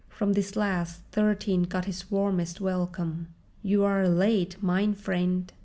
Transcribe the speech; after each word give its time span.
From 0.09 0.33
this 0.33 0.55
last 0.55 1.01
Thirteen 1.11 1.61
got 1.61 1.85
his 1.85 2.09
warmest 2.09 2.59
welcome. 2.59 3.27
"You 3.61 3.83
are 3.83 4.09
late, 4.09 4.57
mine 4.59 4.95
friend." 4.95 5.53